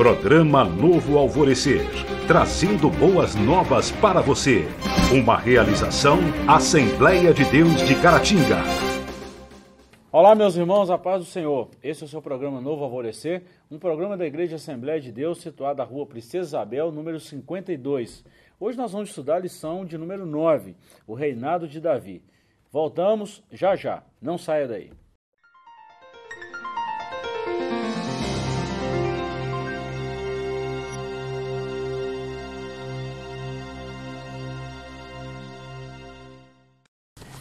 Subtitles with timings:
[0.00, 1.82] Programa Novo Alvorecer,
[2.26, 4.64] trazendo boas novas para você.
[5.12, 6.16] Uma realização
[6.48, 8.62] Assembleia de Deus de Caratinga.
[10.10, 11.68] Olá, meus irmãos, a paz do Senhor.
[11.82, 15.76] Esse é o seu programa Novo Alvorecer, um programa da Igreja Assembleia de Deus, situado
[15.76, 18.24] na rua Princesa Isabel, número 52.
[18.58, 20.76] Hoje nós vamos estudar a lição de número 9,
[21.06, 22.24] o reinado de Davi.
[22.72, 24.92] Voltamos já já, não saia daí.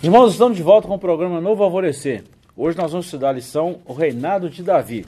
[0.01, 2.23] Irmãos, estamos de volta com o programa Novo Alvorecer.
[2.55, 5.05] Hoje nós vamos estudar a lição O Reinado de Davi.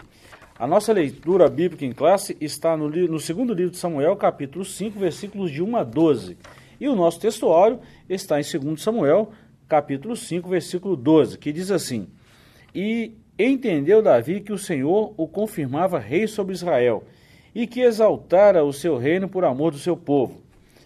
[0.59, 4.99] A nossa leitura bíblica em classe está no, no, segundo livro de Samuel, capítulo 5,
[4.99, 6.37] versículos de 1 a 12.
[6.77, 9.31] E o nosso textuário está em 2 Samuel,
[9.65, 12.09] capítulo 5, versículo 12, que diz assim:
[12.75, 17.05] E entendeu Davi que o Senhor o confirmava rei sobre Israel,
[17.55, 20.41] e que exaltara o seu reino por amor do seu povo.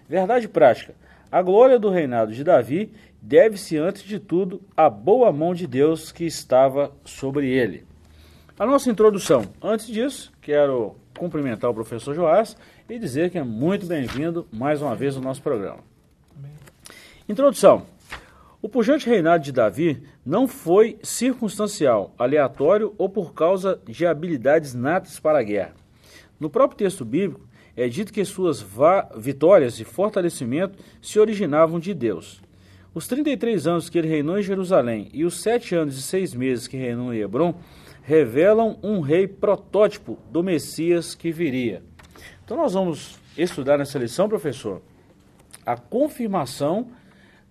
[0.07, 0.93] Verdade prática.
[1.31, 2.91] A glória do reinado de Davi
[3.25, 7.83] deve-se, antes de tudo, à boa mão de Deus que estava sobre ele.
[8.57, 9.45] A nossa introdução.
[9.59, 12.55] Antes disso, quero cumprimentar o professor Joás
[12.87, 15.79] e dizer que é muito bem-vindo mais uma vez no nosso programa.
[17.27, 17.87] Introdução.
[18.61, 25.19] O pujante reinado de Davi não foi circunstancial, aleatório ou por causa de habilidades natas
[25.19, 25.73] para a guerra.
[26.39, 27.41] No próprio texto bíblico,
[27.75, 28.63] é dito que suas
[29.17, 32.45] vitórias e fortalecimento se originavam de Deus.
[32.95, 36.65] Os 33 anos que ele reinou em Jerusalém e os sete anos e seis meses
[36.65, 37.53] que reinou em Hebron
[38.01, 41.83] revelam um rei protótipo do Messias que viria.
[42.45, 44.81] Então nós vamos estudar nessa lição, professor,
[45.65, 46.87] a confirmação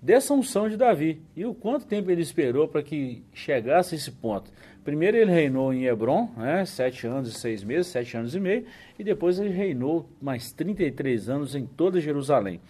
[0.01, 4.13] dessa unção de Davi e o quanto tempo ele esperou para que chegasse a esse
[4.13, 4.51] ponto.
[4.83, 8.65] Primeiro ele reinou em Hebron, né, sete anos e seis meses, sete anos e meio,
[8.99, 12.61] e depois ele reinou mais 33 anos em toda Jerusalém.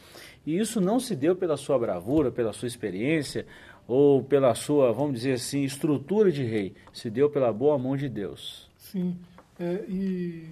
[0.47, 3.47] E isso não se deu pela sua bravura, pela sua experiência
[3.87, 6.75] ou pela sua, vamos dizer assim, estrutura de rei.
[6.93, 8.69] Se deu pela boa mão de Deus.
[8.79, 9.17] Sim.
[9.59, 10.49] É, e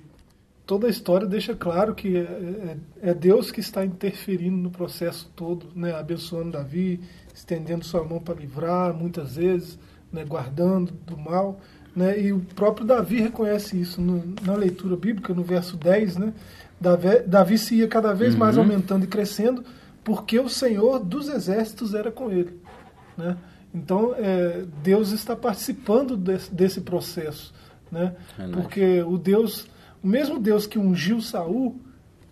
[0.66, 2.76] toda a história deixa claro que é, é,
[3.10, 7.00] é, Deus que está interferindo no processo todo, né, abençoando Davi,
[7.34, 9.78] estendendo sua mão para livrar, muitas vezes,
[10.12, 11.60] né, guardando do mal.
[11.94, 16.16] Né, e o próprio Davi reconhece isso no, na leitura bíblica, no verso 10.
[16.16, 16.32] Né,
[16.80, 18.40] Davi, Davi se ia cada vez uhum.
[18.40, 19.64] mais aumentando e crescendo
[20.04, 22.60] porque o Senhor dos exércitos era com ele.
[23.16, 23.36] Né?
[23.74, 27.54] Então, é, Deus está participando desse, desse processo.
[27.90, 28.14] Né?
[28.38, 29.66] É porque o Deus,
[30.02, 31.80] o mesmo Deus que ungiu Saul,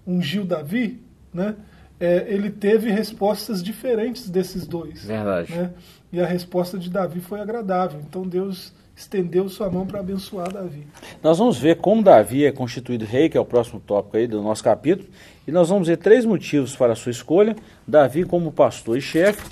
[0.06, 1.56] ungiu Davi, né?
[1.98, 5.04] É, ele teve respostas diferentes desses dois.
[5.04, 5.54] Verdade.
[5.54, 5.70] Né?
[6.12, 8.00] E a resposta de Davi foi agradável.
[8.00, 10.86] Então Deus estendeu sua mão para abençoar Davi.
[11.22, 14.42] Nós vamos ver como Davi é constituído rei, que é o próximo tópico aí do
[14.42, 15.08] nosso capítulo,
[15.46, 17.56] e nós vamos ver três motivos para a sua escolha,
[17.86, 19.42] Davi como pastor e chefe,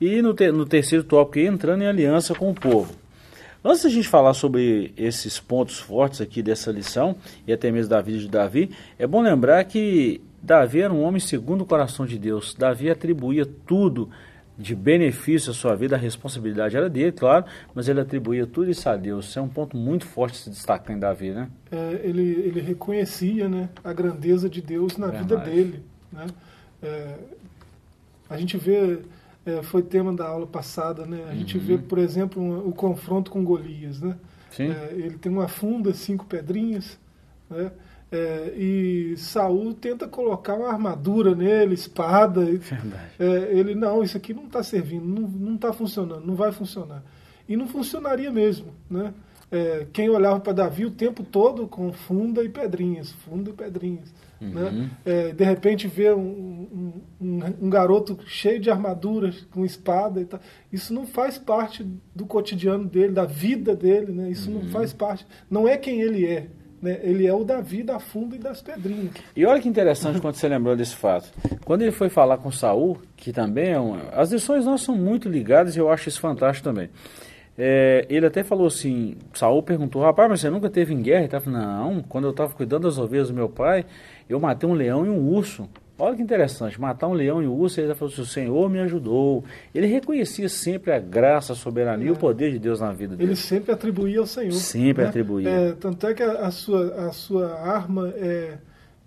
[0.00, 2.94] e no, te no terceiro tópico entrando em aliança com o povo.
[3.62, 8.00] Antes da gente falar sobre esses pontos fortes aqui dessa lição, e até mesmo da
[8.00, 12.18] vida de Davi, é bom lembrar que Davi era um homem segundo o coração de
[12.18, 12.54] Deus.
[12.54, 14.08] Davi atribuía tudo
[14.58, 17.44] de benefício à sua vida, a responsabilidade era dele, claro,
[17.74, 19.26] mas ele atribuía tudo isso a Deus.
[19.26, 21.48] Isso é um ponto muito forte se destacar em Davi, né?
[21.70, 25.28] É, ele, ele reconhecia né, a grandeza de Deus na Verdade.
[25.28, 25.82] vida dele.
[26.10, 26.26] Né?
[26.82, 27.14] É,
[28.30, 29.00] a gente vê,
[29.44, 31.26] é, foi tema da aula passada, né?
[31.30, 31.64] a gente uhum.
[31.64, 34.00] vê, por exemplo, um, o confronto com Golias.
[34.00, 34.16] Né?
[34.50, 34.70] Sim.
[34.70, 36.98] É, ele tem uma funda, cinco pedrinhas,
[37.50, 37.70] né?
[38.10, 42.42] É, e Saul tenta colocar uma armadura nele, espada.
[43.18, 47.02] É, ele, não, isso aqui não está servindo, não está funcionando, não vai funcionar.
[47.48, 48.68] E não funcionaria mesmo.
[48.88, 49.12] Né?
[49.50, 54.12] É, quem olhava para Davi o tempo todo com funda e pedrinhas, funda e pedrinhas.
[54.40, 54.62] Né?
[54.62, 54.90] Uhum.
[55.04, 55.32] Né?
[55.32, 60.40] De repente vê um, um, um, garoto cheio de armaduras, com espada e tal.
[60.72, 64.12] Isso não faz parte do cotidiano dele, da vida dele.
[64.12, 64.30] Né?
[64.30, 64.62] Isso uhum.
[64.62, 65.26] não faz parte.
[65.50, 66.48] Não é quem ele é.
[66.80, 66.98] Né?
[67.02, 69.12] Ele é o Davi da funda e das pedrinhas.
[69.34, 71.32] E olha que interessante quando você lembrou desse fato.
[71.64, 74.10] Quando ele foi falar com Saul, que também é uma...
[74.12, 76.90] As lições nossas são muito ligadas e eu acho isso fantástico também.
[77.58, 81.20] É, ele até falou assim, Saul perguntou, rapaz, mas você nunca teve em guerra?
[81.20, 83.86] Ele estava não, quando eu estava cuidando das ovelhas do meu pai,
[84.28, 85.68] eu matei um leão e um urso.
[85.98, 88.80] Olha que interessante, matar um leão e um urso, ele falou assim, o Senhor me
[88.80, 89.42] ajudou.
[89.74, 92.18] Ele reconhecia sempre a graça, a soberania e o é.
[92.18, 93.30] poder de Deus na vida dele.
[93.30, 94.52] Ele sempre atribuía ao Senhor.
[94.52, 95.08] Sempre né?
[95.08, 95.48] atribuía.
[95.48, 98.58] É, tanto é que a, a, sua, a sua arma é,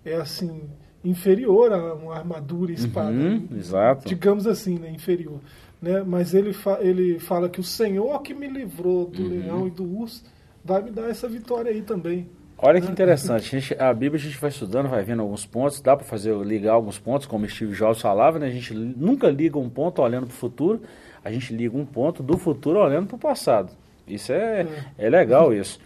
[0.04, 0.62] é assim,
[1.04, 3.12] inferior a uma armadura e espada.
[3.12, 4.08] Uhum, exato.
[4.08, 5.38] Digamos assim, né, inferior.
[5.80, 6.02] Né?
[6.02, 9.28] Mas ele, fa ele fala que o Senhor que me livrou do uhum.
[9.28, 10.24] leão e do urso
[10.64, 12.28] vai me dar essa vitória aí também.
[12.62, 13.56] Olha que interessante.
[13.56, 16.34] A, gente, a, Bíblia a gente vai estudando, vai vendo alguns pontos, dá para fazer
[16.44, 18.46] ligar alguns pontos, como Steve Jobs falava, né?
[18.46, 20.82] A gente nunca liga um ponto olhando para o futuro,
[21.24, 23.72] a gente liga um ponto do futuro olhando para o passado.
[24.06, 25.80] Isso é, é, é legal isso.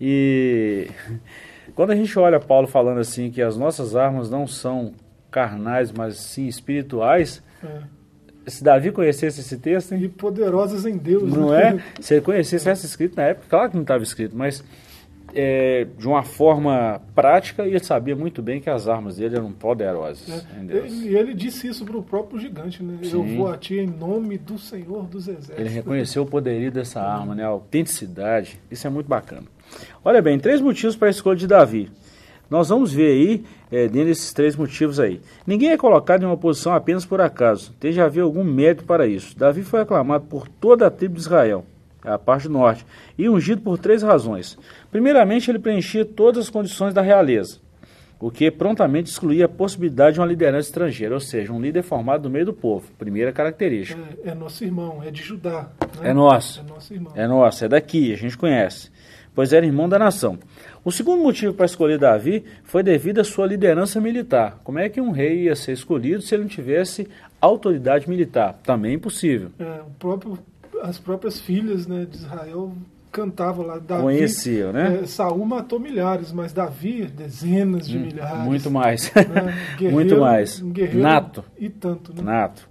[0.00, 0.88] E
[1.74, 4.92] quando a gente olha Paulo falando assim que as nossas armas não são
[5.30, 7.98] carnais, mas sim espirituais, é
[8.50, 9.92] se Davi conhecesse esse texto.
[9.92, 10.04] Hein?
[10.04, 11.32] E poderosas em Deus.
[11.32, 11.82] Não né?
[11.98, 12.02] é?
[12.02, 14.64] Se ele conhecesse essa escrito na época, claro que não estava escrito, mas
[15.40, 19.52] é, de uma forma prática e ele sabia muito bem que as armas dele eram
[19.52, 20.44] poderosas.
[20.68, 20.88] É.
[20.88, 22.98] E ele disse isso para o próprio gigante, né?
[23.04, 23.12] Sim.
[23.12, 25.56] Eu vou a ti em nome do Senhor dos Exércitos.
[25.56, 27.44] Ele reconheceu o poderio dessa arma, né?
[27.44, 28.58] a autenticidade.
[28.68, 29.44] Isso é muito bacana.
[30.04, 31.88] Olha bem, três motivos para a escolha de Davi.
[32.50, 35.20] Nós vamos ver aí, é, dentro desses três motivos aí.
[35.46, 37.72] Ninguém é colocado em uma posição apenas por acaso.
[37.78, 39.38] Tem já haver algum mérito para isso.
[39.38, 41.64] Davi foi aclamado por toda a tribo de Israel
[42.02, 42.84] a parte norte,
[43.16, 44.58] e ungido por três razões.
[44.90, 47.58] Primeiramente, ele preenchia todas as condições da realeza,
[48.20, 52.22] o que prontamente excluía a possibilidade de uma liderança estrangeira, ou seja, um líder formado
[52.22, 52.90] do meio do povo.
[52.98, 54.00] Primeira característica.
[54.24, 55.68] É, é nosso irmão, é de Judá.
[56.00, 56.10] Né?
[56.10, 56.60] É nosso.
[56.60, 57.12] É nosso irmão.
[57.14, 58.90] É nosso, é daqui, a gente conhece.
[59.34, 60.36] Pois era irmão da nação.
[60.84, 64.58] O segundo motivo para escolher Davi foi devido à sua liderança militar.
[64.64, 67.08] Como é que um rei ia ser escolhido se ele não tivesse
[67.40, 68.58] autoridade militar?
[68.64, 69.50] Também impossível.
[69.60, 70.38] É, o próprio
[70.82, 72.72] as próprias filhas né, de Israel
[73.10, 73.78] cantavam lá.
[73.78, 75.00] Davi, Conheciam, né?
[75.02, 78.44] É, Saul matou milhares, mas Davi, dezenas de hum, milhares.
[78.44, 79.12] Muito mais.
[79.14, 79.54] Né?
[79.90, 80.62] muito mais.
[80.62, 81.44] Um Nato.
[81.58, 82.22] E tanto, né?
[82.22, 82.68] Nato.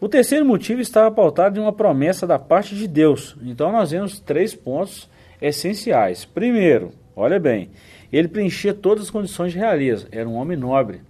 [0.00, 3.36] O terceiro motivo estava pautado em uma promessa da parte de Deus.
[3.42, 5.08] Então nós vemos três pontos
[5.40, 6.24] essenciais.
[6.24, 7.70] Primeiro, olha bem,
[8.12, 10.08] ele preenchia todas as condições de realeza.
[10.10, 11.02] Era um homem nobre,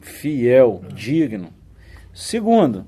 [0.00, 1.48] fiel, digno.
[2.12, 2.84] Segundo,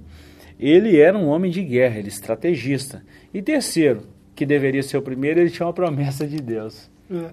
[0.68, 3.02] ele era um homem de guerra, ele estrategista.
[3.34, 4.02] E terceiro,
[4.34, 6.90] que deveria ser o primeiro, ele tinha uma promessa de Deus.
[7.10, 7.30] É,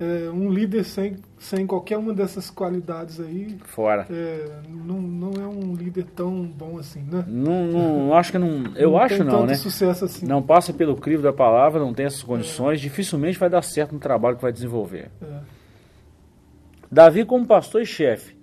[0.00, 3.56] é, um líder sem, sem qualquer uma dessas qualidades aí.
[3.64, 4.06] Fora.
[4.10, 7.24] É, não, não é um líder tão bom assim, né?
[7.28, 8.64] Não, não acho que não.
[8.74, 9.54] Eu não acho não, né?
[9.54, 10.26] sucesso assim.
[10.26, 12.82] Não passa pelo crivo da palavra, não tem essas condições, é.
[12.82, 15.10] dificilmente vai dar certo no trabalho que vai desenvolver.
[15.22, 15.38] É.
[16.90, 18.36] Davi, como pastor e chefe,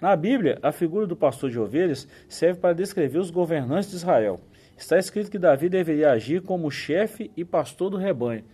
[0.00, 4.40] na Bíblia, a figura do pastor de ovelhas serve para descrever os governantes de Israel.
[4.76, 8.44] Está escrito que Davi deveria agir como chefe e pastor do rebanho.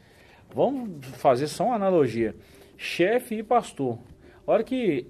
[0.55, 2.37] Vamos fazer só uma analogia:
[2.77, 3.99] chefe e pastor.
[4.47, 5.07] Olha que,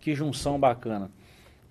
[0.00, 1.10] que junção bacana.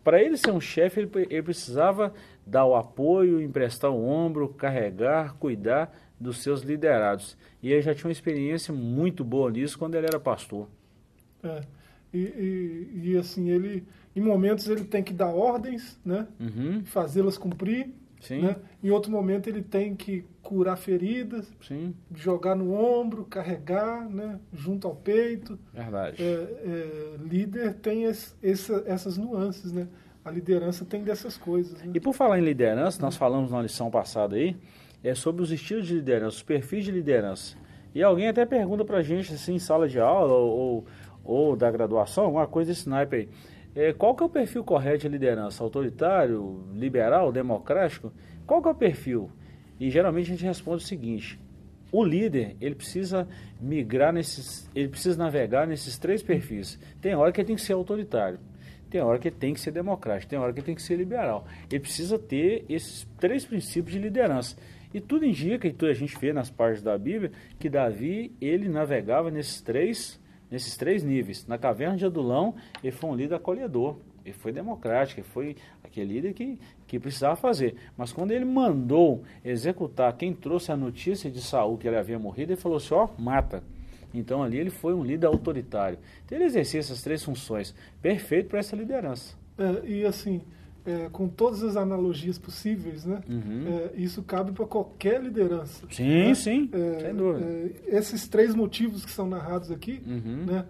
[0.02, 2.14] Para ele ser um chefe, ele, ele precisava
[2.46, 7.36] dar o apoio, emprestar o ombro, carregar, cuidar dos seus liderados.
[7.62, 10.70] E ele já tinha uma experiência muito boa nisso quando ele era pastor.
[11.44, 11.62] É,
[12.14, 13.84] e, e, e assim, ele
[14.16, 16.28] em momentos ele tem que dar ordens, né?
[16.40, 16.84] Uhum.
[16.86, 17.90] Fazê-las cumprir.
[18.22, 18.42] Sim.
[18.42, 18.56] Né?
[18.84, 21.94] Em outro momento ele tem que curar feridas, Sim.
[22.14, 24.40] jogar no ombro, carregar, né?
[24.54, 25.60] junto ao peito.
[25.74, 26.24] Verdade.
[26.24, 29.88] É, é, líder tem esse, essa, essas nuances, né?
[30.24, 31.80] A liderança tem dessas coisas.
[31.84, 31.92] Né?
[31.94, 34.56] E por falar em liderança, nós falamos na lição passada aí,
[35.04, 37.56] é sobre os estilos de liderança, os perfis de liderança.
[37.94, 40.86] E alguém até pergunta pra gente, assim, em sala de aula ou, ou,
[41.24, 43.30] ou da graduação, alguma coisa desse naipe aí.
[43.76, 45.62] É, qual que é o perfil correto de liderança?
[45.62, 48.14] Autoritário, liberal, democrático?
[48.48, 49.30] Qual que é o perfil?
[49.78, 51.38] E geralmente a gente responde o seguinte:
[51.92, 53.28] o líder ele precisa
[53.60, 56.80] migrar nesses, ele precisa navegar nesses três perfis.
[57.02, 58.40] Tem hora que ele tem que ser autoritário,
[58.90, 60.96] tem hora que ele tem que ser democrático, tem hora que ele tem que ser
[60.96, 61.46] liberal.
[61.70, 64.56] Ele precisa ter esses três princípios de liderança.
[64.94, 67.30] E tudo indica, e a gente vê nas partes da Bíblia,
[67.60, 70.18] que Davi ele navegava nesses três
[70.50, 71.46] nesses três níveis.
[71.48, 76.14] Na caverna de Adulão, ele foi um líder acolhedor, ele foi democrático, ele foi aquele
[76.14, 77.76] líder que, que precisava fazer.
[77.96, 82.52] Mas quando ele mandou executar quem trouxe a notícia de Saul que ele havia morrido,
[82.52, 83.64] ele falou assim: ó, mata.
[84.14, 86.00] Então ali ele foi um líder autoritário.
[86.26, 89.36] Então ele exercia essas três funções, perfeito para essa liderança.
[89.58, 90.42] É, e assim,
[90.86, 93.22] é, com todas as analogias possíveis, né?
[93.28, 93.66] Uhum.
[93.68, 95.86] É, isso cabe para qualquer liderança.
[95.90, 96.36] Sim, né?
[96.36, 97.46] sim, é, sem dúvida.
[97.46, 100.46] É, esses três motivos que são narrados aqui, uhum.
[100.46, 100.66] né?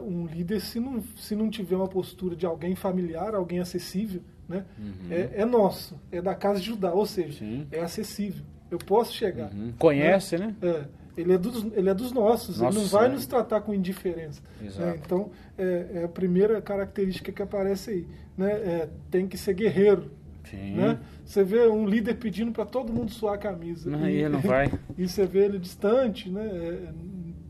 [0.00, 4.64] Um líder, se não, se não tiver uma postura de alguém familiar, alguém acessível, né?
[4.78, 5.12] Uhum.
[5.12, 7.66] É, é, nosso, é da casa de Judá, ou seja, sim.
[7.70, 8.44] é acessível.
[8.70, 9.52] Eu posso chegar.
[9.52, 9.72] Uhum.
[9.78, 10.56] Conhece, né?
[10.60, 10.68] né?
[10.68, 13.72] É ele é dos, ele é dos nossos, Nossa, ele não vai nos tratar com
[13.72, 14.42] indiferença.
[14.60, 15.00] Né?
[15.04, 18.06] Então, é, é, a primeira característica que aparece aí.
[18.36, 18.52] Né?
[18.52, 20.10] É, tem que ser guerreiro.
[20.52, 20.98] Né?
[21.24, 23.90] Você vê um líder pedindo para todo mundo suar a camisa.
[23.90, 24.70] Não, e, não vai.
[24.96, 26.46] E você vê ele distante, né?
[26.46, 26.92] É,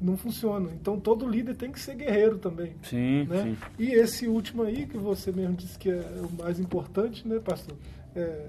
[0.00, 0.70] não funciona.
[0.80, 2.72] Então todo líder tem que ser guerreiro também.
[2.82, 3.42] Sim, né?
[3.42, 3.56] sim.
[3.78, 7.76] E esse último aí, que você mesmo disse que é o mais importante, né, pastor?
[8.14, 8.46] É,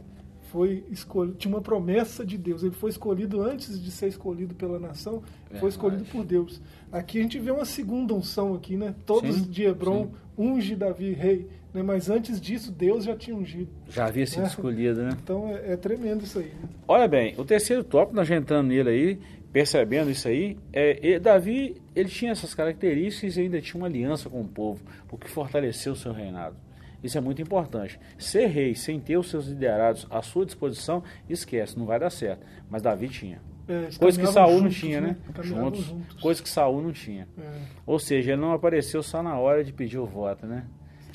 [0.51, 2.63] foi escolhido, tinha uma promessa de Deus.
[2.63, 5.59] Ele foi escolhido antes de ser escolhido pela nação, Verdade.
[5.59, 6.61] foi escolhido por Deus.
[6.91, 8.95] Aqui a gente vê uma segunda unção aqui, né?
[9.05, 10.11] Todos sim, de Hebron sim.
[10.37, 11.83] unge Davi rei, né?
[11.83, 13.69] Mas antes disso Deus já tinha ungido.
[13.89, 14.47] Já havia sido né?
[14.47, 15.17] escolhido, né?
[15.21, 16.45] Então é, é tremendo isso aí.
[16.45, 16.69] Né?
[16.87, 19.19] Olha bem, o terceiro tópico, nós entrando nele aí,
[19.51, 24.41] percebendo isso aí, é, Davi ele tinha essas características e ainda tinha uma aliança com
[24.41, 26.66] o povo, o que fortaleceu o seu reinado.
[27.03, 27.99] Isso é muito importante.
[28.17, 32.45] Ser rei sem ter os seus liderados à sua disposição, esquece, não vai dar certo.
[32.69, 33.41] Mas Davi tinha.
[33.67, 35.07] É, coisa que Saul não tinha, né?
[35.07, 35.43] né?
[35.43, 35.81] Juntos.
[35.81, 36.21] juntos.
[36.21, 37.27] Coisa que Saul não tinha.
[37.37, 37.59] É.
[37.85, 40.65] Ou seja, ele não apareceu só na hora de pedir o voto, né?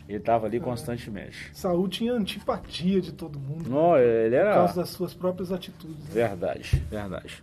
[0.06, 0.60] Ele estava ali é.
[0.60, 1.50] constantemente.
[1.54, 3.70] Saul tinha antipatia de todo mundo.
[3.70, 4.26] Não, né?
[4.26, 4.50] ele era...
[4.50, 6.04] Por causa das suas próprias atitudes.
[6.08, 6.10] Né?
[6.12, 7.42] Verdade, verdade.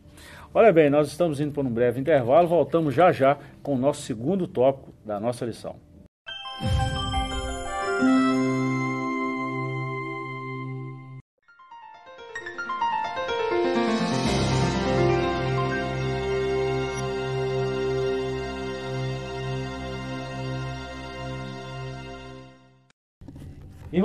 [0.53, 4.01] Olha bem, nós estamos indo por um breve intervalo, voltamos já já com o nosso
[4.01, 5.75] segundo tópico da nossa lição.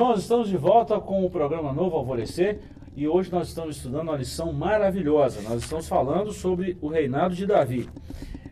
[0.04, 2.60] Irmãos, estamos de volta com o programa Novo Alvorecer
[2.94, 5.40] e hoje nós estamos estudando uma lição maravilhosa.
[5.40, 7.88] Nós estamos falando sobre o reinado de Davi.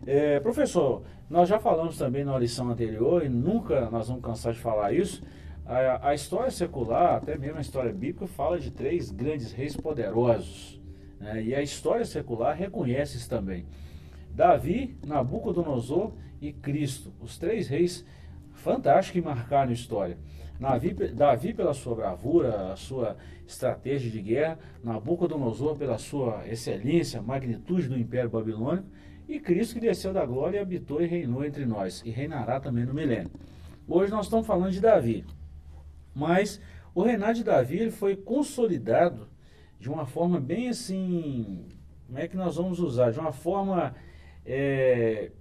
[0.06, 4.60] É, professor, nós já falamos também na lição anterior e nunca nós vamos cansar de
[4.60, 5.22] falar isso.
[5.66, 10.80] A, a história secular, até mesmo a história bíblica, fala de três grandes reis poderosos.
[11.20, 11.42] Né?
[11.42, 13.66] E a história secular reconhece isso também.
[14.30, 18.06] Davi, Nabucodonosor e Cristo, os três reis
[18.54, 20.16] fantásticos que marcaram a história.
[20.62, 27.88] Davi, Davi pela sua bravura, a sua estratégia de guerra, Nabucodonosor pela sua excelência, magnitude
[27.88, 28.86] do Império Babilônico,
[29.28, 32.84] e Cristo que desceu da glória e habitou e reinou entre nós, e reinará também
[32.84, 33.30] no milênio.
[33.88, 35.24] Hoje nós estamos falando de Davi,
[36.14, 36.60] mas
[36.94, 39.28] o reinado de Davi ele foi consolidado
[39.80, 41.66] de uma forma bem assim,
[42.06, 43.10] como é que nós vamos usar?
[43.10, 43.96] De uma forma
[44.46, 45.32] é,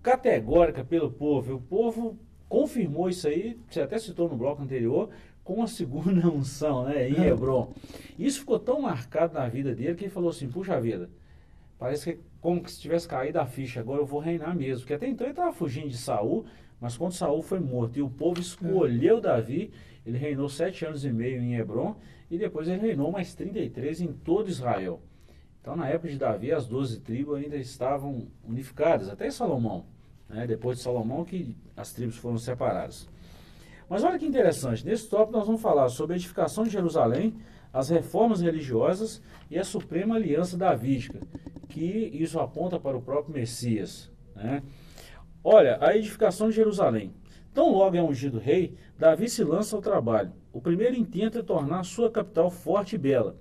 [0.00, 1.56] categórica pelo povo.
[1.56, 2.18] O povo
[2.50, 5.08] confirmou isso aí, você até citou no bloco anterior,
[5.44, 7.72] com a segunda unção, né, em Hebron.
[8.18, 11.08] Isso ficou tão marcado na vida dele que ele falou assim, puxa vida,
[11.78, 14.80] parece que como se tivesse caído a ficha, agora eu vou reinar mesmo.
[14.80, 16.44] Porque até então ele estava fugindo de Saul,
[16.80, 19.20] mas quando Saul foi morto e o povo escolheu é.
[19.20, 19.70] Davi,
[20.04, 21.94] ele reinou sete anos e meio em Hebron
[22.30, 25.00] e depois ele reinou mais 33 em todo Israel.
[25.60, 29.84] Então, na época de Davi, as doze tribos ainda estavam unificadas, até Salomão
[30.30, 33.06] né, depois de Salomão, que as tribos foram separadas.
[33.88, 37.34] Mas olha que interessante, nesse tópico nós vamos falar sobre a edificação de Jerusalém,
[37.72, 39.20] as reformas religiosas
[39.50, 41.18] e a suprema aliança davídica,
[41.68, 44.10] que isso aponta para o próprio Messias.
[44.34, 44.62] Né?
[45.42, 47.12] Olha, a edificação de Jerusalém.
[47.52, 50.32] Tão logo é ungido rei, Davi se lança ao trabalho.
[50.52, 53.36] O primeiro intento é tornar sua capital forte e bela.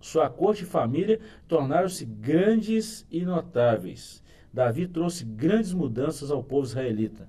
[0.00, 4.22] Sua corte e família tornaram-se grandes e notáveis.
[4.54, 7.28] Davi trouxe grandes mudanças ao povo israelita.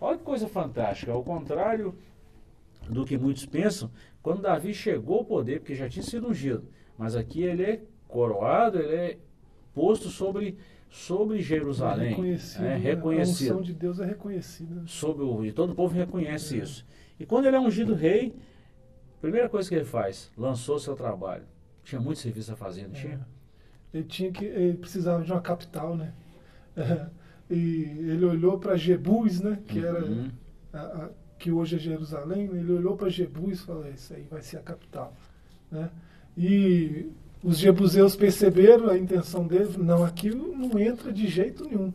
[0.00, 1.94] Olha que coisa fantástica, ao contrário
[2.90, 3.88] do que muitos pensam,
[4.20, 6.64] quando Davi chegou ao poder, porque já tinha sido ungido,
[6.98, 9.18] mas aqui ele é coroado, ele é
[9.72, 10.58] posto sobre,
[10.90, 12.08] sobre Jerusalém.
[12.08, 12.64] É reconhecido.
[12.64, 13.48] É, reconhecido.
[13.48, 14.82] A unção de Deus é reconhecida.
[14.86, 16.62] Sobre o, e todo o povo reconhece é.
[16.64, 16.84] isso.
[17.18, 18.34] E quando ele é ungido rei,
[19.18, 21.44] a primeira coisa que ele faz, lançou seu trabalho.
[21.84, 23.14] Tinha muito serviço a fazer, não tinha?
[23.14, 23.98] É.
[23.98, 26.12] Ele tinha que, ele precisava de uma capital, né?
[27.50, 30.30] E ele olhou para Jebus, né, que era uhum.
[30.72, 34.42] a, a, que hoje é Jerusalém, ele olhou para Jebus e falou: Isso aí vai
[34.42, 35.14] ser a capital.
[35.70, 35.88] Né?
[36.36, 37.10] E
[37.42, 41.92] os jebuseus perceberam a intenção deles: Não, aqui não entra de jeito nenhum.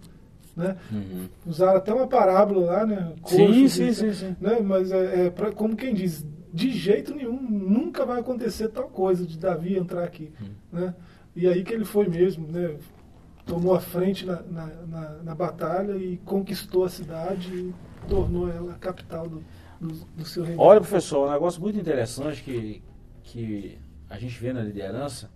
[0.56, 0.78] Né?
[0.92, 1.28] Uhum.
[1.46, 3.14] Usaram até uma parábola lá, né?
[3.22, 4.60] Coxo, sim, sim, sim, sim, Né?
[4.60, 9.26] Mas é, é pra, como quem diz, de jeito nenhum, nunca vai acontecer tal coisa
[9.26, 10.30] de Davi entrar aqui.
[10.42, 10.80] Uhum.
[10.80, 10.96] Né?
[11.36, 12.76] E aí que ele foi mesmo, né?
[13.46, 17.74] Tomou a frente na, na, na, na, batalha e conquistou a cidade e
[18.08, 19.44] tornou ela a capital do,
[19.80, 20.62] do, do seu reino.
[20.62, 22.84] Olha, professor, um negócio muito interessante que,
[23.24, 23.80] que
[24.10, 25.30] a gente vê na liderança,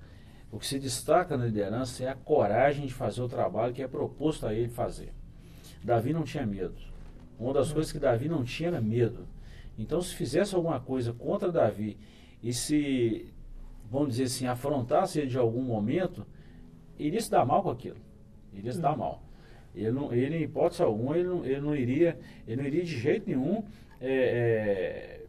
[0.52, 3.88] o que se destaca na liderança é a coragem de fazer o trabalho que é
[3.88, 5.14] proposto a ele fazer.
[5.84, 6.76] Davi não tinha medo.
[7.38, 9.28] Uma das coisas que Davi não tinha era medo.
[9.78, 11.98] Então, se fizesse alguma coisa contra Davi
[12.42, 13.34] e se,
[13.92, 16.26] vamos dizer assim, afrontasse ele de algum momento,
[16.98, 17.98] iria se dar mal com aquilo.
[18.54, 18.98] Iria se dar uhum.
[18.98, 19.24] mal.
[19.76, 22.98] Ele, não, ele, em hipótese alguma, ele não, ele não, iria, ele não iria de
[22.98, 23.64] jeito nenhum.
[24.00, 25.22] É, é,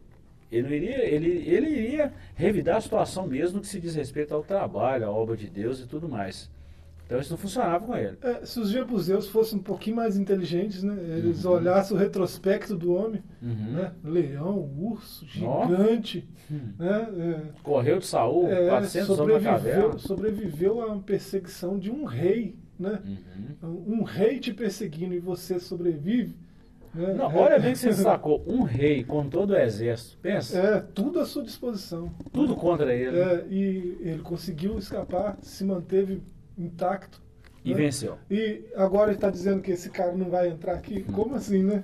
[0.51, 4.43] ele, não iria, ele, ele iria revidar a situação mesmo que se diz respeito ao
[4.43, 6.49] trabalho, à obra de Deus e tudo mais.
[7.07, 8.17] Então isso não funcionava com ele.
[8.21, 10.93] É, se os jebuseus fossem um pouquinho mais inteligentes, né?
[11.17, 11.53] Eles uhum.
[11.53, 13.71] olhassem o retrospecto do homem, uhum.
[13.71, 13.93] né?
[14.03, 16.73] Leão, urso, gigante, uhum.
[16.77, 17.07] né?
[17.17, 23.01] É, Correu de Saul, é, 400 sobreviveu, sobreviveu a uma perseguição de um rei, né?
[23.63, 23.99] Uhum.
[23.99, 26.35] Um rei te perseguindo e você sobrevive.
[26.93, 27.13] Né?
[27.13, 28.43] Não, olha bem que você sacou.
[28.45, 30.17] Um rei com todo o exército.
[30.21, 30.57] Pensa.
[30.57, 32.11] É, tudo à sua disposição.
[32.33, 33.17] Tudo contra ele.
[33.17, 36.21] É, e ele conseguiu escapar, se manteve
[36.57, 37.21] intacto.
[37.63, 37.75] E né?
[37.75, 38.17] venceu.
[38.29, 41.05] E agora ele está dizendo que esse cara não vai entrar aqui?
[41.07, 41.11] Hum.
[41.11, 41.83] Como assim, né?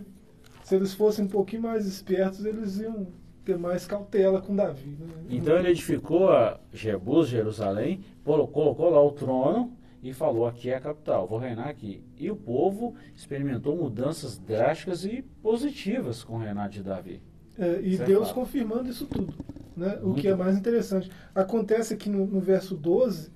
[0.63, 3.08] Se eles fossem um pouquinho mais espertos, eles iam
[3.44, 4.98] ter mais cautela com Davi.
[5.00, 5.08] Né?
[5.30, 10.82] Então ele edificou a Jebus, Jerusalém, colocou lá o trono e falou: aqui é a
[10.82, 12.01] capital, vou reinar aqui.
[12.18, 17.22] E o povo experimentou mudanças drásticas e positivas com o reinado de Davi.
[17.58, 19.34] É, e é Deus confirmando isso tudo.
[19.75, 20.00] Né?
[20.01, 21.12] O que é mais interessante.
[21.36, 23.32] Acontece aqui no, no verso 12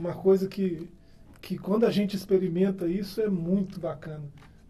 [0.00, 0.88] uma coisa que,
[1.40, 4.24] que quando a gente experimenta isso é muito bacana.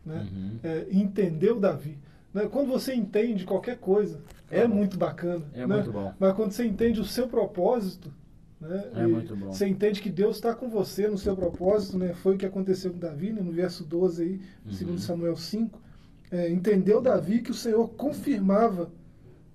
[0.05, 0.29] Né?
[0.33, 0.59] Uhum.
[0.63, 1.99] É, entender o Davi.
[2.35, 2.49] Né?
[2.51, 4.21] Quando você entende qualquer coisa,
[4.51, 5.45] é, é muito bacana.
[5.55, 5.77] É né?
[5.77, 6.13] muito bom.
[6.19, 8.13] Mas quando você entende o seu propósito,
[8.61, 8.91] né?
[8.95, 9.53] É muito bom.
[9.53, 12.13] Você entende que Deus está com você no seu propósito, né?
[12.13, 13.41] Foi o que aconteceu com Davi, né?
[13.41, 14.73] no verso 12 aí, uhum.
[14.73, 15.81] segundo Samuel 5.
[16.31, 18.91] É, entendeu Davi que o Senhor confirmava,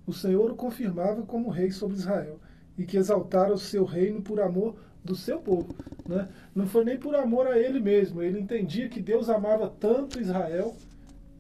[0.08, 2.40] o Senhor o confirmava como rei sobre Israel
[2.78, 5.76] e que exaltara o seu reino por amor do seu povo.
[6.08, 6.28] Né?
[6.54, 10.76] Não foi nem por amor a ele mesmo, ele entendia que Deus amava tanto Israel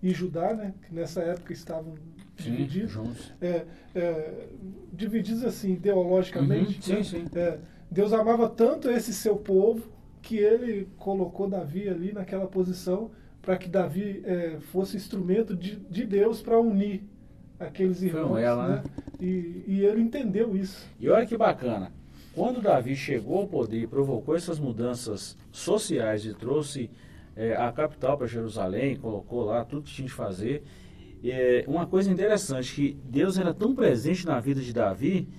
[0.01, 0.74] e Judá, né?
[0.88, 1.95] que nessa época estavam
[2.36, 3.34] divididos.
[3.41, 4.48] É, é,
[4.93, 6.75] divididos assim, ideologicamente.
[6.91, 7.25] Uhum, sim, né?
[7.29, 7.38] sim.
[7.38, 7.57] É,
[7.89, 9.89] Deus amava tanto esse seu povo
[10.22, 16.03] que ele colocou Davi ali naquela posição para que Davi é, fosse instrumento de, de
[16.03, 17.03] Deus para unir
[17.60, 18.38] aqueles irmãos.
[18.38, 18.75] Ela, né?
[18.75, 18.84] né?
[19.19, 20.88] E, e ele entendeu isso.
[21.00, 21.91] E olha que bacana.
[22.36, 26.92] Quando Davi chegou ao poder e provocou essas mudanças sociais e trouxe
[27.34, 30.63] é, a capital para Jerusalém, colocou lá tudo que tinha de fazer,
[31.24, 35.30] é, uma coisa interessante, que Deus era tão presente na vida de Davi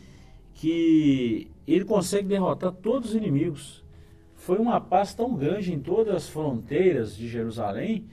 [0.54, 3.84] que ele consegue derrotar todos os inimigos.
[4.34, 8.06] Foi uma paz tão grande em todas as fronteiras de Jerusalém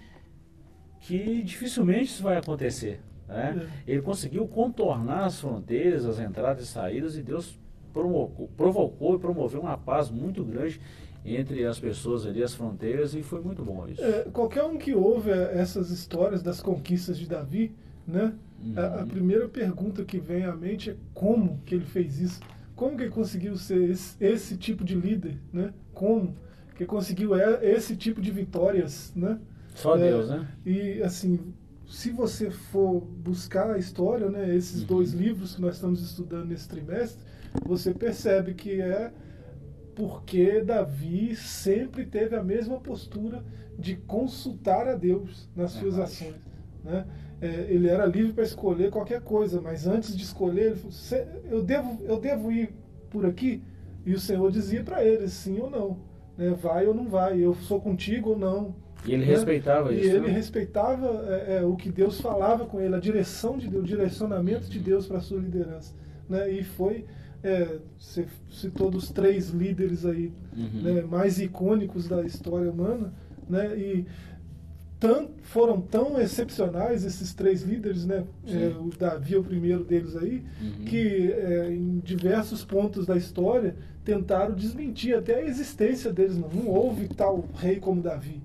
[0.99, 2.99] que dificilmente isso vai acontecer.
[3.27, 3.69] Né?
[3.87, 3.91] É.
[3.93, 7.57] Ele conseguiu contornar as fronteiras, as entradas e saídas, e Deus
[7.93, 10.81] provocou, provocou e promoveu uma paz muito grande
[11.25, 14.03] entre as pessoas ali, as fronteiras, e foi muito bom isso.
[14.03, 17.73] É, qualquer um que ouve essas histórias das conquistas de Davi,
[18.05, 18.33] né?
[18.61, 18.73] Uhum.
[18.75, 22.41] A, a, primeira pergunta que vem à mente é como que ele fez isso?
[22.75, 25.73] Como que ele conseguiu ser esse, esse tipo de líder, né?
[25.93, 26.35] Como
[26.75, 29.39] que conseguiu esse tipo de vitórias, né?
[29.75, 30.47] Só é, Deus, né?
[30.65, 31.53] E assim,
[31.93, 34.87] se você for buscar a história, né, esses uhum.
[34.87, 37.23] dois livros que nós estamos estudando nesse trimestre,
[37.63, 39.11] você percebe que é
[39.93, 43.43] porque Davi sempre teve a mesma postura
[43.77, 46.35] de consultar a Deus nas suas é ações.
[46.83, 47.05] Né?
[47.39, 51.61] É, ele era livre para escolher qualquer coisa, mas antes de escolher, ele falou, eu,
[51.61, 52.73] devo, eu devo ir
[53.11, 53.61] por aqui?
[54.03, 55.99] E o Senhor dizia para ele sim ou não.
[56.35, 56.49] Né?
[56.59, 58.75] Vai ou não vai, eu sou contigo ou não.
[59.05, 59.31] E ele né?
[59.31, 60.07] respeitava e isso.
[60.07, 60.33] E ele né?
[60.33, 64.69] respeitava é, é, o que Deus falava com ele, a direção de Deus, o direcionamento
[64.69, 65.93] de Deus para a sua liderança.
[66.29, 66.51] Né?
[66.51, 67.05] E foi
[67.43, 70.81] é, você citou dos três líderes aí uhum.
[70.81, 73.13] né, mais icônicos da história humana,
[73.49, 74.05] né, e
[74.97, 80.15] tão, foram tão excepcionais esses três líderes, né, é, o Davi é o primeiro deles
[80.15, 80.85] aí, uhum.
[80.85, 86.37] que é, em diversos pontos da história tentaram desmentir até a existência deles.
[86.37, 88.41] Não, não houve tal rei como Davi.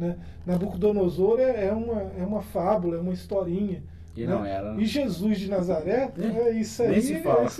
[0.00, 0.16] Né?
[0.46, 3.82] Nabucodonosor é, é, uma, é uma fábula, é uma historinha.
[4.16, 4.34] E né?
[4.34, 4.74] não era.
[4.80, 7.12] E Jesus de Nazaré, é, é isso aí, é isso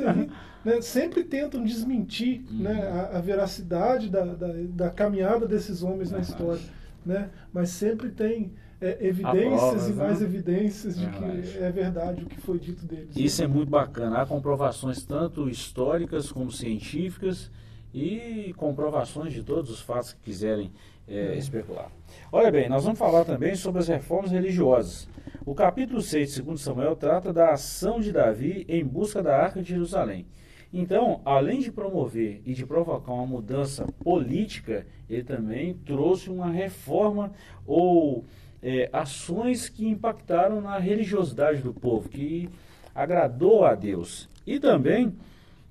[0.03, 0.31] aí
[0.65, 0.81] né?
[0.81, 2.63] sempre tentam desmentir uhum.
[2.63, 6.17] né, a, a, veracidade da, da, da, caminhada desses homens uhum.
[6.17, 6.63] na história.
[7.05, 7.29] Né?
[7.53, 10.27] Mas sempre tem é, evidências e mais né?
[10.27, 13.15] evidências de que é verdade o que foi dito deles.
[13.15, 14.23] Isso é muito bacana.
[14.23, 17.51] Há comprovações tanto históricas como científicas
[17.93, 20.73] e comprovações de todos os fatos que quiserem
[21.11, 21.91] é, especular.
[22.31, 25.09] Olha bem, nós vamos falar também sobre as reformas religiosas.
[25.45, 29.61] O capítulo 6 de 2 Samuel trata da ação de Davi em busca da Arca
[29.61, 30.27] de Jerusalém.
[30.73, 37.33] Então, além de promover e de provocar uma mudança política, ele também trouxe uma reforma
[37.67, 38.25] ou
[38.63, 42.49] é, ações que impactaram na religiosidade do povo, que
[42.95, 44.29] agradou a Deus.
[44.47, 45.13] E também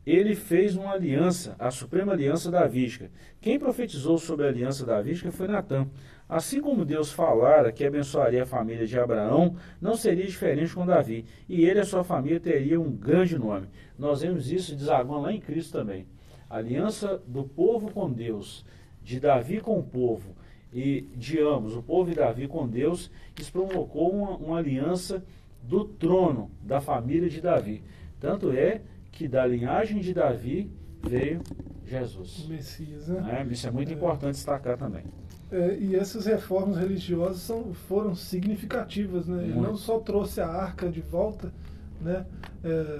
[0.09, 3.11] ele fez uma aliança, a suprema aliança davídica.
[3.41, 5.87] Quem profetizou sobre a aliança davídica foi Natã.
[6.27, 11.25] Assim como Deus falara que abençoaria a família de Abraão, não seria diferente com Davi,
[11.47, 13.67] e ele e a sua família teriam um grande nome.
[13.97, 16.05] Nós vemos isso desaguando lá em Cristo também.
[16.47, 18.63] A aliança do povo com Deus,
[19.03, 20.35] de Davi com o povo
[20.71, 25.23] e de ambos, o povo e Davi com Deus, isso provocou uma, uma aliança
[25.63, 27.83] do trono da família de Davi.
[28.19, 28.81] Tanto é
[29.19, 30.71] que da linhagem de Davi
[31.05, 31.41] veio
[31.85, 32.45] Jesus.
[32.45, 33.43] O Messias, né?
[33.45, 33.93] É, isso é muito é.
[33.93, 35.03] importante destacar também.
[35.51, 39.43] É, e essas reformas religiosas são, foram significativas, né?
[39.43, 41.51] Ele não só trouxe a arca de volta,
[41.99, 42.25] né?
[42.63, 42.99] É,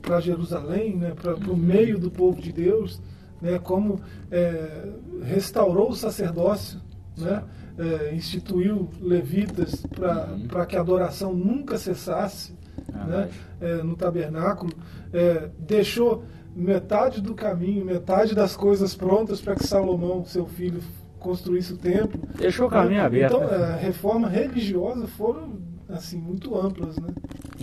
[0.00, 1.12] para Jerusalém, né?
[1.20, 3.02] Para o meio do povo de Deus,
[3.42, 3.58] né?
[3.58, 4.88] Como é,
[5.24, 6.80] restaurou o sacerdócio,
[7.18, 7.42] né?
[7.76, 10.66] É, instituiu levitas para uhum.
[10.66, 12.54] que a adoração nunca cessasse
[12.92, 13.30] ah, né?
[13.60, 14.72] É, no tabernáculo,
[15.14, 16.24] é, deixou
[16.54, 20.80] metade do caminho, metade das coisas prontas para que Salomão, seu filho,
[21.18, 22.20] construísse o templo.
[22.36, 23.06] Deixou o caminho né?
[23.06, 23.36] aberto.
[23.36, 27.08] Então, a reforma religiosa foram assim muito amplas, né?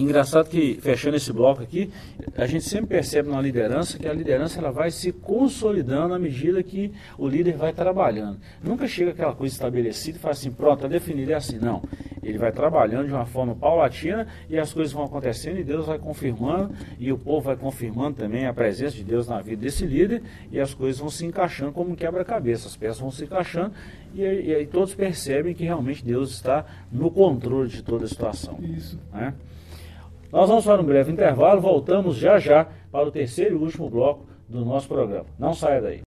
[0.01, 1.91] Engraçado que, fechando esse bloco aqui,
[2.35, 6.61] a gente sempre percebe na liderança que a liderança ela vai se consolidando à medida
[6.63, 8.39] que o líder vai trabalhando.
[8.63, 11.59] Nunca chega aquela coisa estabelecida e fala assim, pronto, está definido, é assim.
[11.59, 11.83] Não.
[12.23, 15.99] Ele vai trabalhando de uma forma paulatina e as coisas vão acontecendo e Deus vai
[15.99, 20.23] confirmando e o povo vai confirmando também a presença de Deus na vida desse líder
[20.51, 22.67] e as coisas vão se encaixando como um quebra-cabeça.
[22.67, 23.71] As peças vão se encaixando
[24.15, 28.57] e, e aí todos percebem que realmente Deus está no controle de toda a situação.
[28.61, 28.99] Isso.
[29.13, 29.33] Né?
[30.31, 34.25] Nós vamos para um breve intervalo, voltamos já já para o terceiro e último bloco
[34.47, 35.25] do nosso programa.
[35.37, 36.01] Não saia daí.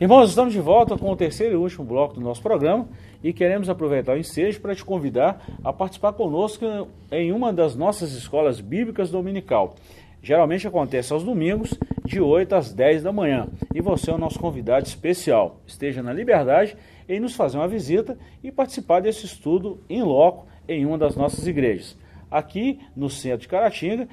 [0.00, 2.88] Irmãos, estamos de volta com o terceiro e último bloco do nosso programa
[3.22, 6.64] e queremos aproveitar o ensejo para te convidar a participar conosco
[7.12, 9.74] em uma das nossas escolas bíblicas dominical.
[10.22, 13.48] Geralmente acontece aos domingos, de 8 às 10 da manhã.
[13.74, 15.60] E você é o nosso convidado especial.
[15.66, 20.86] Esteja na liberdade em nos fazer uma visita e participar desse estudo em loco em
[20.86, 21.94] uma das nossas igrejas.
[22.30, 24.08] Aqui no centro de Caratinga,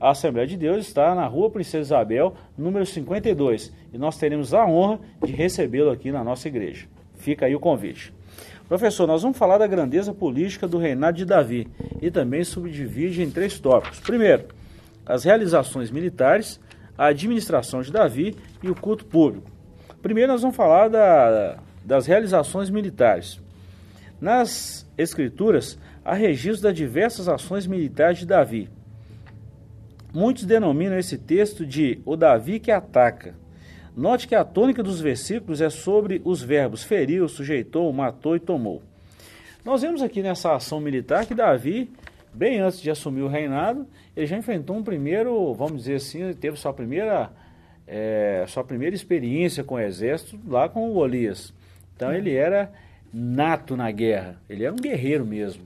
[0.00, 4.64] a Assembleia de Deus está na Rua Princesa Isabel, número 52, e nós teremos a
[4.66, 6.86] honra de recebê-lo aqui na nossa igreja.
[7.16, 8.14] Fica aí o convite.
[8.66, 11.68] Professor, nós vamos falar da grandeza política do reinado de Davi
[12.00, 14.00] e também subdivide em três tópicos.
[14.00, 14.46] Primeiro,
[15.04, 16.58] as realizações militares,
[16.96, 19.50] a administração de Davi e o culto público.
[20.00, 23.38] Primeiro, nós vamos falar da, das realizações militares.
[24.18, 28.70] Nas Escrituras, há registro das diversas ações militares de Davi.
[30.12, 33.34] Muitos denominam esse texto de o Davi que ataca.
[33.96, 38.82] Note que a tônica dos versículos é sobre os verbos feriu, sujeitou, matou e tomou.
[39.64, 41.90] Nós vemos aqui nessa ação militar que Davi,
[42.32, 46.56] bem antes de assumir o reinado, ele já enfrentou um primeiro, vamos dizer assim, teve
[46.56, 47.30] sua primeira,
[47.86, 51.52] é, sua primeira experiência com o exército lá com o Golias.
[51.94, 52.72] Então ele era
[53.12, 55.62] nato na guerra, ele era um guerreiro mesmo.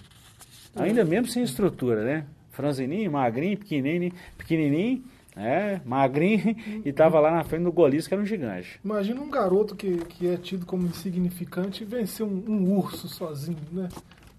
[0.74, 2.24] Ainda mesmo sem estrutura, né?
[2.54, 5.04] Franzininho, magrinho, pequenininho, pequenininho
[5.36, 8.80] é, magrinho, e estava lá na frente do Golias, que era um gigante.
[8.84, 13.88] Imagina um garoto que, que é tido como insignificante vencer um, um urso sozinho, né?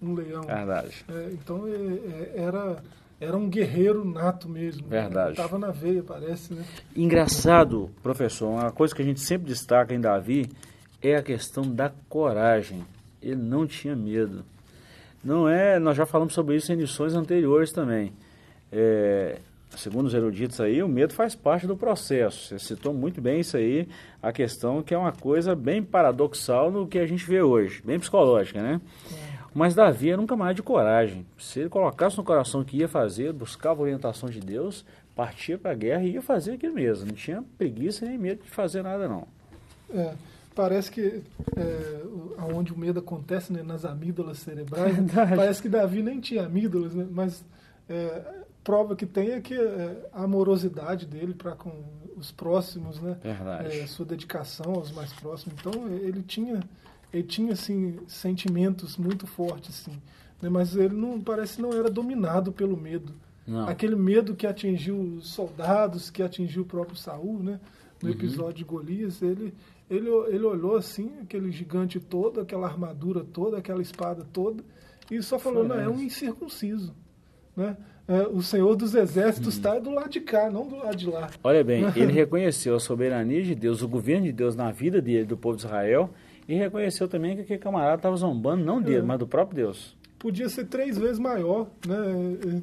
[0.00, 0.42] Um leão.
[0.42, 1.04] Verdade.
[1.08, 2.82] É, então é, é, era,
[3.20, 4.86] era um guerreiro nato mesmo.
[4.88, 5.32] Verdade.
[5.32, 6.64] Estava na veia, parece, né?
[6.94, 10.48] Engraçado, professor, uma coisa que a gente sempre destaca em Davi
[11.02, 12.84] é a questão da coragem.
[13.20, 14.44] Ele não tinha medo.
[15.26, 18.12] Não é, nós já falamos sobre isso em edições anteriores também.
[18.70, 22.46] É, segundo os eruditos aí, o medo faz parte do processo.
[22.46, 23.88] Você citou muito bem isso aí,
[24.22, 27.98] a questão que é uma coisa bem paradoxal no que a gente vê hoje, bem
[27.98, 28.80] psicológica, né?
[29.12, 29.36] É.
[29.52, 31.26] Mas Davi era nunca mais de coragem.
[31.36, 35.72] Se ele colocasse no coração que ia fazer, buscava a orientação de Deus, partia para
[35.72, 37.04] a guerra e ia fazer aquilo mesmo.
[37.04, 39.26] Não tinha preguiça nem medo de fazer nada, não.
[39.92, 40.14] É
[40.56, 41.22] parece que
[41.54, 42.02] é,
[42.52, 45.36] onde o medo acontece, né, nas amígdalas cerebrais, Verdade.
[45.36, 47.44] parece que Davi nem tinha amígdalas, né, mas
[47.88, 51.84] é, prova que tem é que é, a amorosidade dele para com
[52.16, 55.58] os próximos, né, é, sua dedicação aos mais próximos.
[55.60, 56.60] Então ele tinha
[57.12, 60.00] ele tinha assim sentimentos muito fortes, assim,
[60.40, 63.12] né, mas ele não parece não era dominado pelo medo.
[63.46, 63.68] Não.
[63.68, 67.60] Aquele medo que atingiu os soldados, que atingiu o próprio Saul, né?
[68.02, 68.14] No uhum.
[68.14, 69.54] episódio de Golias, ele
[69.88, 74.62] ele, ele olhou assim, aquele gigante todo, aquela armadura toda, aquela espada toda,
[75.10, 76.94] e só falou, não, é um incircunciso.
[77.56, 77.76] Né?
[78.08, 79.80] É, o Senhor dos Exércitos está hum.
[79.80, 81.30] do lado de cá, não do lado de lá.
[81.42, 85.24] Olha bem, ele reconheceu a soberania de Deus, o governo de Deus na vida dele,
[85.24, 86.10] do povo de Israel,
[86.48, 89.02] e reconheceu também que aquele camarada estava zombando, não dele, é.
[89.02, 89.96] mas do próprio Deus.
[90.18, 92.62] Podia ser três vezes maior, né?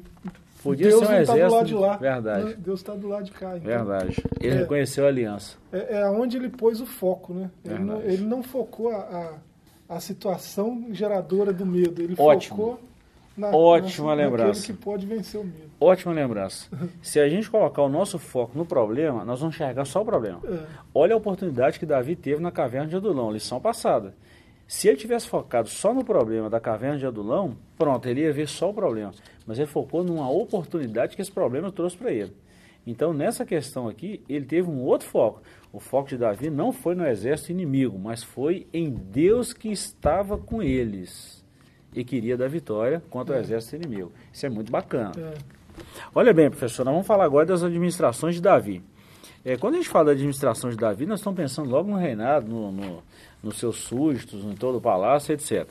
[0.64, 1.54] Podia Deus ser um não está do exército.
[1.56, 1.96] lado de lá.
[1.98, 2.54] Verdade.
[2.56, 3.56] Deus está do lado de cá.
[3.56, 4.24] Então, Verdade.
[4.40, 4.58] Ele É.
[4.58, 5.56] reconheceu a aliança.
[5.72, 7.50] É, é onde ele pôs o foco, né?
[7.64, 8.96] Ele não, ele não focou a,
[9.88, 12.00] a, a situação geradora do medo.
[12.02, 12.56] Ele Ótimo.
[12.56, 12.80] focou
[13.36, 14.60] na, Ótima na, lembrança.
[14.60, 15.70] naquele que pode vencer o medo.
[15.80, 16.68] Ótima lembrança.
[17.02, 20.40] Se a gente colocar o nosso foco no problema, nós vamos enxergar só o problema.
[20.44, 20.60] É.
[20.94, 24.14] Olha a oportunidade que Davi teve na caverna de Adulão, lição passada.
[24.66, 28.48] Se ele tivesse focado só no problema da caverna de Adulão, pronto, ele ia ver
[28.48, 29.12] só o problema.
[29.46, 32.32] Mas ele focou numa oportunidade que esse problema trouxe para ele.
[32.86, 35.42] Então, nessa questão aqui, ele teve um outro foco.
[35.72, 40.36] O foco de Davi não foi no exército inimigo, mas foi em Deus que estava
[40.36, 41.44] com eles
[41.94, 44.12] e queria dar vitória contra o exército inimigo.
[44.32, 45.12] Isso é muito bacana.
[45.16, 45.34] É.
[46.14, 48.82] Olha bem, professor, nós vamos falar agora das administrações de Davi.
[49.44, 52.48] É, quando a gente fala da administração de Davi, nós estamos pensando logo no reinado,
[52.48, 53.02] no, no-
[53.42, 55.68] nos seus súditos, em todo o palácio, etc.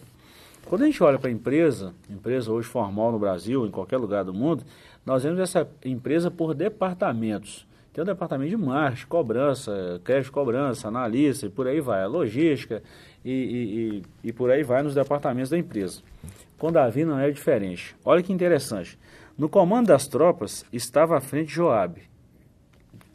[0.65, 4.23] Quando a gente olha para a empresa, empresa hoje formal no Brasil, em qualquer lugar
[4.23, 4.63] do mundo,
[5.05, 7.65] nós vemos essa empresa por departamentos.
[7.91, 12.07] Tem o departamento de marketing, cobrança, crédito de cobrança, analista, e por aí vai, a
[12.07, 12.81] logística,
[13.25, 16.01] e, e- e- e por aí vai nos departamentos da empresa.
[16.57, 17.95] Com Davi não é diferente.
[18.05, 18.97] Olha que interessante.
[19.37, 22.03] No comando das tropas estava à frente Joabe.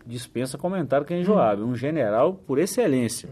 [0.09, 3.29] Dispensa comentário quem é Joabe, um general por excelência.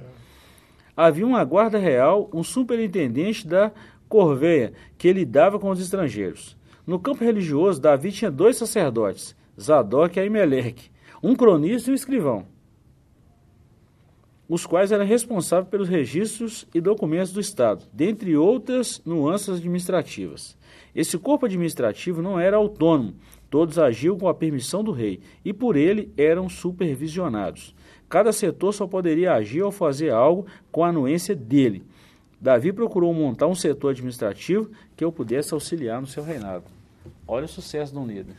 [0.94, 3.72] Havia uma guarda real, um superintendente da
[4.10, 6.54] corveia, que lidava com os estrangeiros.
[6.86, 10.90] No campo religioso, Davi tinha dois sacerdotes, Zadok e Aimeleque,
[11.22, 12.44] um cronista e um escrivão,
[14.46, 20.58] os quais eram responsáveis pelos registros e documentos do Estado, dentre outras nuances administrativas.
[20.94, 23.14] Esse corpo administrativo não era autônomo,
[23.50, 27.74] todos agiam com a permissão do rei e por ele eram supervisionados.
[28.08, 31.84] Cada setor só poderia agir ou fazer algo com a anuência dele.
[32.40, 36.64] Davi procurou montar um setor administrativo que o pudesse auxiliar no seu reinado.
[37.26, 38.36] Olha o sucesso de um líder.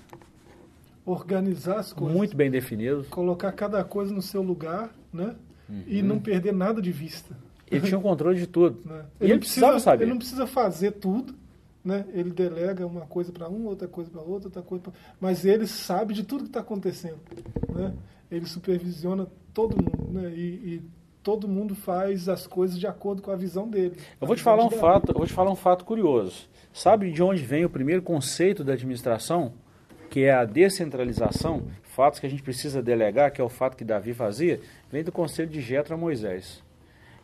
[1.06, 2.16] Organizar as coisas.
[2.16, 3.06] Muito bem definido.
[3.10, 5.36] Colocar cada coisa no seu lugar, né?
[5.86, 6.08] E Uhum.
[6.08, 7.36] não perder nada de vista.
[7.70, 8.80] Ele tinha o controle de tudo.
[8.88, 9.06] né?
[9.20, 10.04] E ele não precisava precisa, saber.
[10.04, 11.34] Ele não precisa fazer tudo,
[11.88, 12.06] né?
[12.14, 14.94] Ele delega uma coisa para um, outra coisa para outra, outra coisa pra...
[15.22, 17.20] Mas ele sabe de tudo que está acontecendo,
[17.74, 17.94] né?
[18.30, 20.30] Ele supervisiona todo mundo, né?
[20.36, 20.82] E, e
[21.24, 23.96] todo mundo faz as coisas de acordo com a visão dele.
[24.20, 25.00] Eu vou te falar um visão de Davi.
[25.00, 26.50] fato, vou te falar um fato curioso.
[26.74, 29.54] Sabe de onde vem o primeiro conceito da administração,
[30.10, 33.86] que é a descentralização, fatos que a gente precisa delegar, que é o fato que
[33.86, 34.60] Davi fazia,
[34.92, 36.62] vem do conselho de Jetro a Moisés.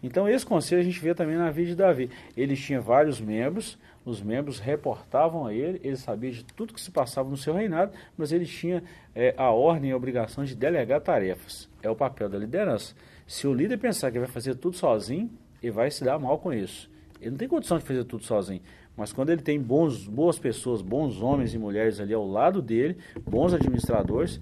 [0.04, 2.10] Então esse conselho a gente vê também na vida de Davi.
[2.36, 6.92] Ele tinha vários membros, os membros reportavam a ele, ele sabia de tudo que se
[6.92, 8.84] passava no seu reinado, mas ele tinha
[9.16, 11.70] eh, a ordem e a obrigação de delegar tarefas.
[11.82, 12.94] É o papel da liderança.
[13.26, 15.30] Se o líder pensar que vai fazer tudo sozinho,
[15.62, 16.90] ele vai se dar mal com isso.
[17.22, 18.62] Ele não tem condição de fazer tudo sozinho.
[18.96, 22.98] Mas quando ele tem bons, boas pessoas, bons homens e mulheres ali ao lado dele,
[23.26, 24.40] bons administradores,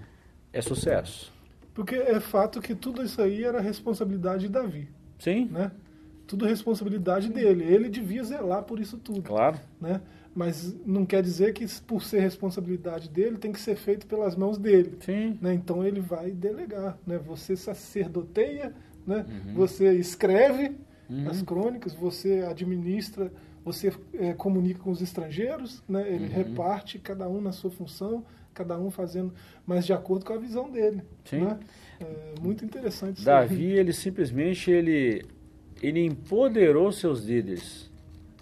[0.52, 1.32] é sucesso.
[1.74, 5.72] Porque é fato que tudo isso aí era responsabilidade de Davi, Sim, né?
[6.32, 7.64] Tudo responsabilidade dele.
[7.66, 9.22] Ele devia zelar por isso tudo.
[9.24, 9.60] claro.
[9.82, 10.00] né?
[10.34, 14.58] Mas não quer dizer que por ser responsabilidade dele tem que ser feito pelas mãos
[14.58, 15.38] dele, Sim.
[15.42, 15.54] né?
[15.54, 17.18] Então ele vai delegar, né?
[17.18, 18.74] Você sacerdoteia,
[19.06, 19.26] né?
[19.28, 19.54] Uhum.
[19.56, 20.72] Você escreve
[21.30, 23.30] as crônicas, você administra,
[23.66, 26.08] você eh, comunica com os estrangeiros, né?
[26.08, 26.32] Ele Uhum.
[26.32, 29.34] reparte cada um na sua função, cada um fazendo,
[29.66, 31.42] mas de acordo com a visão dele, Sim.
[31.42, 31.60] né?
[32.00, 33.22] É muito interessante.
[33.24, 35.24] Davi, ele simplesmente ele,
[35.82, 37.90] ele empoderou seus líderes.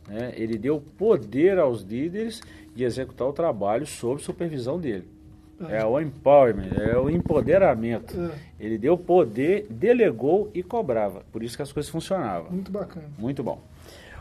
[0.08, 0.34] Né?
[0.36, 2.42] Ele deu poder aos líderes
[2.76, 5.08] de executar o trabalho sob supervisão dele.
[5.68, 8.18] É, o empowerment, é o empoderamento.
[8.18, 8.32] É.
[8.60, 11.24] Ele deu poder, delegou e cobrava.
[11.32, 12.52] Por isso que as coisas funcionavam.
[12.52, 13.08] Muito bacana.
[13.18, 13.62] Muito bom.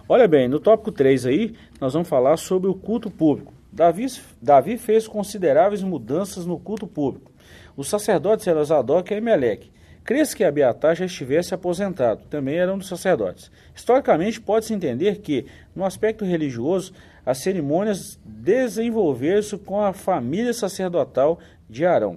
[0.08, 3.52] Olha bem, no tópico 3 aí, nós vamos falar sobre o culto público.
[3.70, 4.06] Davi,
[4.42, 7.30] Davi fez consideráveis mudanças no culto público.
[7.76, 9.70] Os sacerdotes eram Zadok e Emelec.
[10.08, 13.50] Crê-se que Abiatar já estivesse aposentado, também era um dos sacerdotes.
[13.74, 15.44] Historicamente, pode-se entender que,
[15.76, 16.94] no aspecto religioso,
[17.26, 22.16] as cerimônias desenvolveram-se com a família sacerdotal de Arão.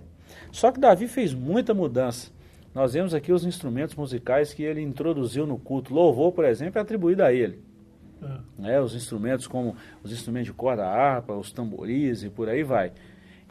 [0.53, 2.31] Só que Davi fez muita mudança.
[2.73, 5.93] Nós vemos aqui os instrumentos musicais que ele introduziu no culto.
[5.93, 7.59] Louvor, por exemplo, é atribuído a ele.
[8.23, 8.37] É.
[8.57, 8.79] Né?
[8.79, 12.93] Os instrumentos como os instrumentos de corda, a harpa, os tamboris e por aí vai.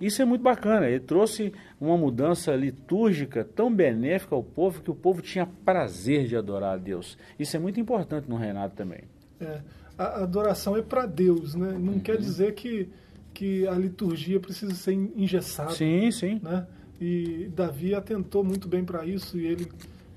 [0.01, 0.87] Isso é muito bacana.
[0.89, 6.37] Ele trouxe uma mudança litúrgica tão benéfica ao povo que o povo tinha prazer de
[6.37, 7.19] adorar a Deus.
[7.39, 9.03] Isso é muito importante no reinado também.
[9.39, 9.61] É,
[9.99, 11.73] a adoração é para Deus, né?
[11.79, 12.01] Não Uhum.
[12.01, 12.89] quer dizer que,
[13.35, 16.41] que a liturgia precisa ser engessada, Sim, sim.
[16.43, 16.67] né?
[17.01, 19.67] E Davi atentou muito bem para isso e ele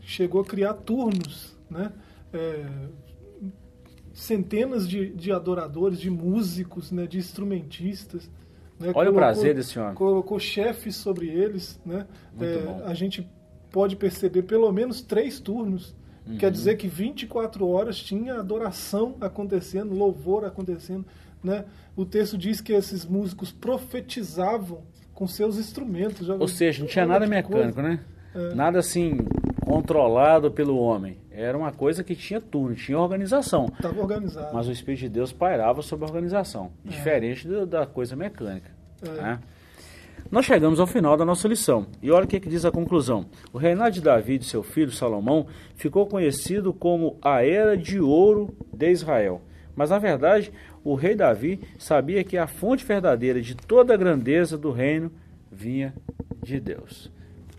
[0.01, 1.91] chegou a criar turnos, né?
[2.33, 2.65] É,
[4.13, 7.07] centenas de, de adoradores, de músicos, né?
[7.07, 8.29] De instrumentistas,
[8.79, 8.87] Né?
[8.87, 9.93] Olha colocou, o prazer desse homem.
[9.95, 11.79] Colocou chefes sobre eles.
[11.85, 12.05] Né?
[12.39, 13.29] É, a gente
[13.71, 15.95] pode perceber pelo menos três turnos.
[16.27, 16.37] Uhum.
[16.37, 21.05] Quer dizer que 24 horas tinha adoração acontecendo, louvor acontecendo.
[21.43, 21.65] Né?
[21.95, 24.81] O texto diz que esses músicos profetizavam
[25.13, 26.27] com seus instrumentos.
[26.29, 27.81] Ou seja, não tinha nada mecânico, coisa.
[27.81, 27.99] né?
[28.33, 28.55] É.
[28.55, 29.17] Nada assim
[29.73, 31.17] controlado pelo homem.
[31.31, 33.65] Era uma coisa que tinha turno, tinha organização.
[33.73, 34.53] Estava organizado.
[34.53, 36.89] Mas o Espírito de Deus pairava sobre a organização, é.
[36.89, 38.69] diferente do, da coisa mecânica.
[39.01, 39.09] É.
[39.09, 39.39] Né?
[40.29, 41.87] Nós chegamos ao final da nossa lição.
[42.03, 43.25] E olha o que, que diz a conclusão.
[43.51, 48.55] O reinado de Davi e seu filho Salomão ficou conhecido como a Era de Ouro
[48.71, 49.41] de Israel.
[49.75, 54.55] Mas na verdade, o rei Davi sabia que a fonte verdadeira de toda a grandeza
[54.55, 55.11] do reino
[55.51, 55.95] vinha
[56.43, 57.11] de Deus.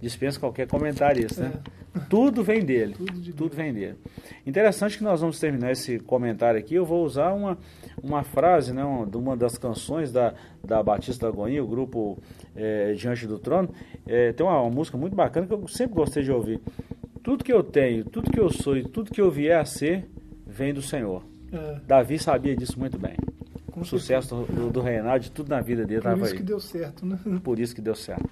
[0.05, 1.51] Dispensa qualquer comentário isso, né?
[1.95, 2.01] É.
[2.11, 2.93] Tudo vem dele.
[2.93, 3.95] Tudo, de tudo vem dele.
[4.45, 6.75] Interessante que nós vamos terminar esse comentário aqui.
[6.75, 7.57] Eu vou usar uma,
[8.03, 12.19] uma frase, né, uma, de uma das canções da, da Batista Agonia, o grupo
[12.55, 13.71] é, Diante do Trono.
[14.07, 16.61] É, tem uma, uma música muito bacana que eu sempre gostei de ouvir.
[17.23, 20.07] Tudo que eu tenho, tudo que eu sou e tudo que eu vier a ser,
[20.47, 21.25] vem do Senhor.
[21.51, 21.81] É.
[21.87, 23.17] Davi sabia disso muito bem.
[23.71, 26.61] Com o sucesso do, do reinado, de tudo na vida dele Por isso que deu
[26.61, 27.19] certo, né?
[27.43, 28.29] Por isso que deu certo.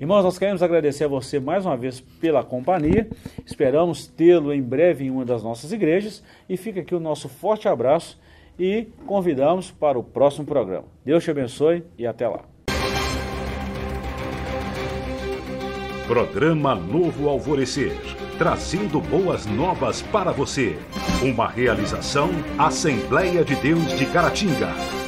[0.00, 3.06] Irmãos, nós queremos agradecer a você mais uma vez pela companhia.
[3.44, 6.24] Esperamos tê-lo em breve em uma das nossas igrejas.
[6.48, 8.18] E fica aqui o nosso forte abraço
[8.58, 10.86] e convidamos para o próximo programa.
[11.04, 12.44] Deus te abençoe e até lá.
[16.08, 17.94] Programa Novo Alvorecer
[18.40, 20.74] trazendo boas novas para você.
[21.22, 24.99] Uma realização Assembleia de Deus de Caratinga.